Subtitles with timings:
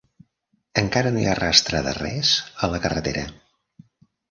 [0.81, 2.33] Encara no hi ha rastre de res
[2.69, 3.29] a la carretera.